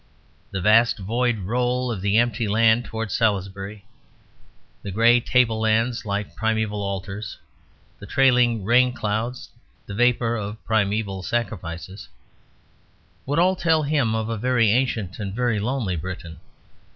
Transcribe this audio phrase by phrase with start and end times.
[0.49, 3.85] The vast void roll of the empty land towards Salisbury,
[4.81, 7.37] the gray tablelands like primeval altars,
[7.99, 9.49] the trailing rain clouds,
[9.85, 12.09] the vapour of primeval sacrifices,
[13.27, 16.39] would all tell him of a very ancient and very lonely Britain.